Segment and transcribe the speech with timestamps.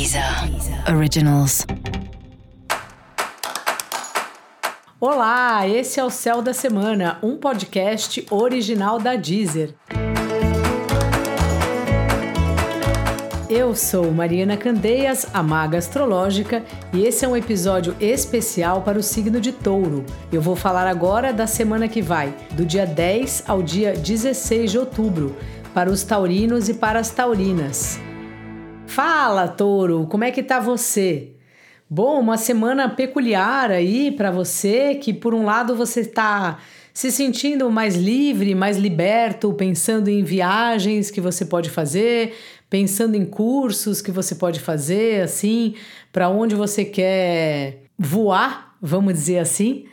[0.00, 0.24] Deezer
[0.96, 1.66] Originals.
[4.98, 9.74] Olá, esse é o Céu da Semana, um podcast original da Deezer.
[13.50, 16.64] Eu sou Mariana Candeias, a maga astrológica,
[16.94, 20.06] e esse é um episódio especial para o signo de Touro.
[20.32, 24.78] Eu vou falar agora da semana que vai, do dia 10 ao dia 16 de
[24.78, 25.36] outubro,
[25.74, 28.00] para os taurinos e para as taurinas.
[29.02, 31.28] Fala, Touro, como é que tá você?
[31.88, 36.58] Bom, uma semana peculiar aí para você, que por um lado você está
[36.92, 42.36] se sentindo mais livre, mais liberto, pensando em viagens que você pode fazer,
[42.68, 45.76] pensando em cursos que você pode fazer, assim,
[46.12, 49.86] para onde você quer voar, vamos dizer assim.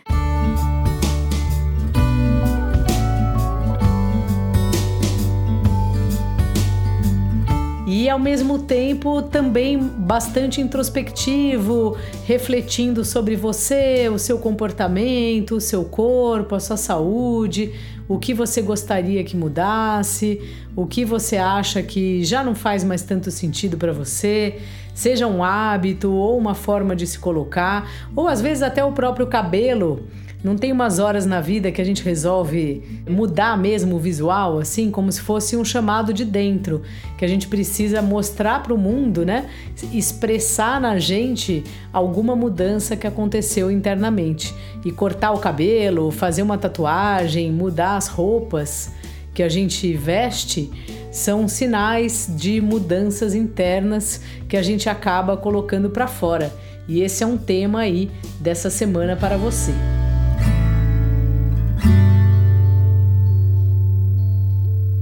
[7.88, 11.96] E ao mesmo tempo também bastante introspectivo,
[12.26, 17.74] refletindo sobre você, o seu comportamento, o seu corpo, a sua saúde,
[18.06, 20.42] o que você gostaria que mudasse,
[20.76, 24.60] o que você acha que já não faz mais tanto sentido para você,
[24.94, 29.28] seja um hábito ou uma forma de se colocar, ou às vezes até o próprio
[29.28, 30.06] cabelo
[30.44, 34.92] não tem umas horas na vida que a gente resolve mudar mesmo o visual, assim,
[34.92, 36.84] como se fosse um chamado de dentro,
[37.18, 39.50] que a gente precisa mostrar para o mundo, né?
[39.92, 44.54] Expressar na gente alguma mudança que aconteceu internamente.
[44.86, 48.92] E cortar o cabelo, fazer uma tatuagem, mudar as roupas
[49.34, 50.72] que a gente veste
[51.12, 56.54] são sinais de mudanças internas que a gente acaba colocando para fora.
[56.88, 59.74] E esse é um tema aí dessa semana para você.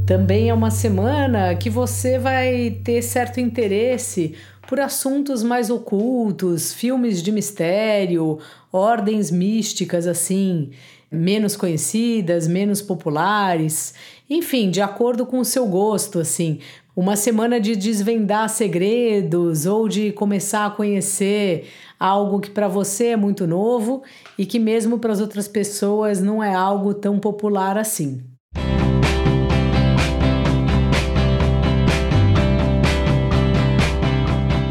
[0.05, 4.35] Também é uma semana que você vai ter certo interesse
[4.67, 8.37] por assuntos mais ocultos, filmes de mistério,
[8.71, 10.69] ordens místicas assim,
[11.11, 13.95] menos conhecidas, menos populares,
[14.29, 16.59] enfim, de acordo com o seu gosto, assim.
[16.95, 21.67] Uma semana de desvendar segredos ou de começar a conhecer
[21.99, 24.03] algo que para você é muito novo
[24.37, 28.34] e que mesmo para as outras pessoas não é algo tão popular assim.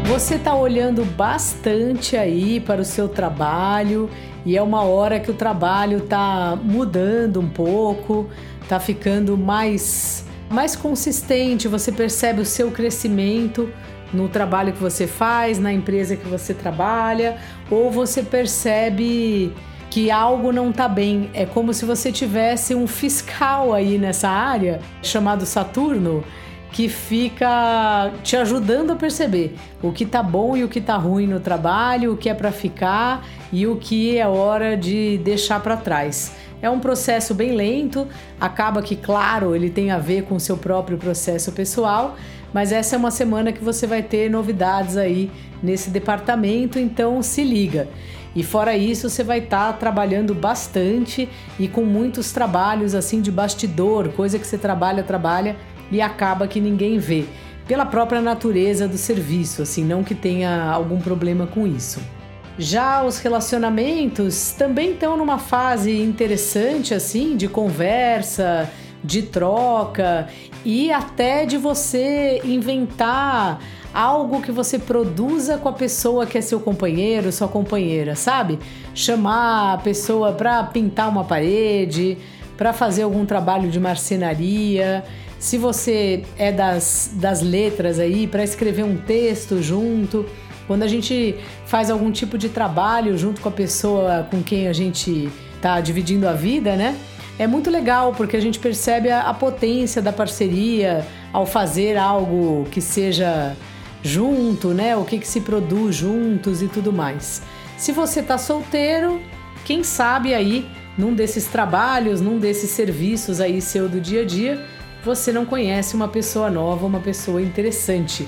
[0.07, 4.07] Você está olhando bastante aí para o seu trabalho
[4.45, 8.29] e é uma hora que o trabalho está mudando um pouco,
[8.61, 11.67] está ficando mais, mais consistente.
[11.67, 13.67] Você percebe o seu crescimento
[14.13, 17.37] no trabalho que você faz, na empresa que você trabalha,
[17.69, 19.51] ou você percebe
[19.89, 21.31] que algo não está bem.
[21.33, 26.23] É como se você tivesse um fiscal aí nessa área chamado Saturno
[26.75, 31.25] que fica te ajudando a perceber o que tá bom e o que tá ruim
[31.25, 35.77] no trabalho, o que é para ficar e o que é hora de deixar para
[35.77, 36.33] trás.
[36.61, 38.05] É um processo bem lento,
[38.41, 42.17] acaba que, claro, ele tem a ver com o seu próprio processo pessoal,
[42.53, 45.31] mas essa é uma semana que você vai ter novidades aí
[45.63, 47.87] nesse departamento, então se liga.
[48.35, 53.31] E fora isso, você vai estar tá trabalhando bastante e com muitos trabalhos assim de
[53.31, 55.55] bastidor, coisa que você trabalha, trabalha
[55.91, 57.25] e acaba que ninguém vê,
[57.67, 61.99] pela própria natureza do serviço, assim, não que tenha algum problema com isso.
[62.57, 68.69] Já os relacionamentos também estão numa fase interessante assim de conversa,
[69.03, 70.29] de troca
[70.63, 73.59] e até de você inventar
[73.93, 78.57] algo que você produza com a pessoa que é seu companheiro, sua companheira, sabe?
[78.93, 82.17] Chamar a pessoa para pintar uma parede,
[82.57, 85.03] para fazer algum trabalho de marcenaria.
[85.39, 90.25] Se você é das, das letras aí, para escrever um texto junto.
[90.67, 91.35] Quando a gente
[91.65, 96.27] faz algum tipo de trabalho junto com a pessoa com quem a gente está dividindo
[96.27, 96.97] a vida, né?
[97.37, 102.65] É muito legal porque a gente percebe a, a potência da parceria ao fazer algo
[102.71, 103.55] que seja
[104.01, 104.95] junto, né?
[104.95, 107.41] O que, que se produz juntos e tudo mais.
[107.77, 109.21] Se você está solteiro,
[109.65, 110.65] quem sabe aí
[110.97, 114.65] num desses trabalhos, num desses serviços aí seu do dia a dia,
[115.03, 118.27] você não conhece uma pessoa nova, uma pessoa interessante.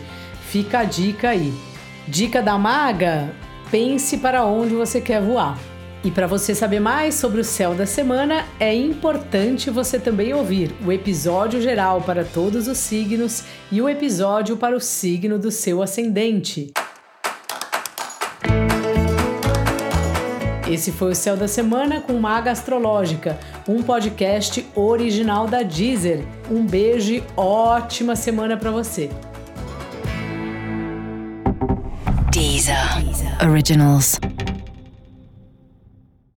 [0.49, 1.53] Fica a dica aí.
[2.07, 3.33] Dica da maga:
[3.71, 5.57] pense para onde você quer voar.
[6.03, 10.73] E para você saber mais sobre o céu da semana, é importante você também ouvir
[10.85, 15.81] o episódio geral para todos os signos e o episódio para o signo do seu
[15.81, 16.71] ascendente.
[20.69, 26.25] Esse foi o Céu da Semana com Maga Astrológica, um podcast original da Deezer.
[26.51, 29.09] Um beijo e ótima semana para você.
[32.31, 32.75] Deezer.
[33.49, 34.19] Originals.